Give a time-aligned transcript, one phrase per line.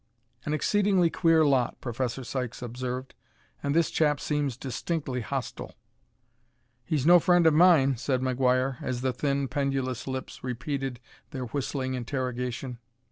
[0.45, 3.13] "An exceedingly queer lot," Professor Sykes observed.
[3.61, 5.75] "And this chap seems distinctly hostile."
[6.83, 11.93] "He's no friend of mine," said McGuire as the thin, pendulous lips repeated their whistling
[11.93, 12.79] interrogation.